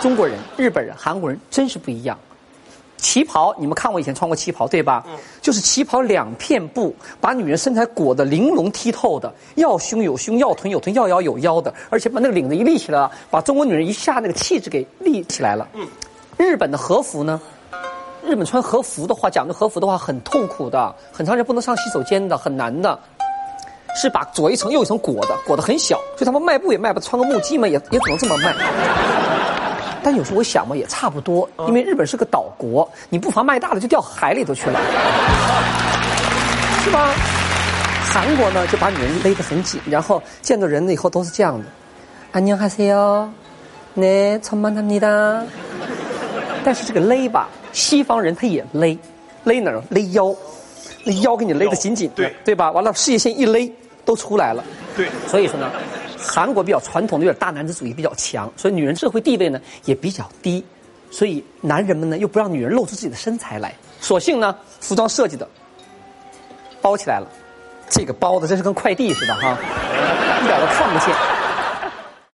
[0.00, 2.18] 中国人、日本人、韩国人真是不一样。
[2.96, 5.04] 旗袍，你们看我以前穿过旗袍对吧？
[5.08, 5.16] 嗯。
[5.40, 15.68] 就是旗袍两片布，把女人身材裹得玲珑剔透的，要胸有胸，要臀有臀，要腰有腰的，而且把那个领子一立起来，把中国女人一下那个气质给立起来了。
[15.74, 15.86] 嗯。
[16.36, 17.40] 日本的和服呢？
[18.24, 22.98] 日本穿和服的话，讲究和服的话很痛苦的，很长时间不能上洗手间的，很难的。
[23.96, 28.54] 是把左一层右一层裹的，裹得很小，所以他们卖布也卖不，穿个木屐嘛也也只能这么卖。
[30.03, 34.79] 但有时候我想嘛，也差不多，因为日本是个岛国，你不妨卖大了就掉海里头去了，
[36.83, 37.09] 是吧？
[38.13, 41.65] 韩国呢就把女人勒得很紧，然后见到人了以后都是这样的，
[42.33, 43.29] 안녕하세 요，
[43.95, 45.43] 네천만합니 다。
[46.63, 48.97] 但是这个勒吧，西方人他也勒，
[49.43, 49.81] 勒哪儿？
[49.89, 50.33] 勒腰。
[51.05, 52.71] 那腰给你勒得紧紧的，对吧？
[52.71, 53.69] 完了，事业线一勒
[54.05, 54.63] 都出来了。
[54.95, 55.69] 对，所以说呢，
[56.20, 60.64] 韩国比较传统的，有点大男子主义比较强，所以女人社会地位呢也比较低，
[61.10, 65.48] 所以男人们呢又不让女人露出自己的身材来，索性呢服装设计的
[66.82, 67.26] 包起来了，
[67.88, 69.56] 这个包的真是跟快递似的哈，
[70.42, 71.14] 一点都看不见。